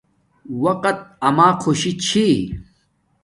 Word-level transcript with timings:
وقت 0.63 0.97
اما 1.27 1.49
خوشی 1.61 1.91
چھی 2.03 2.25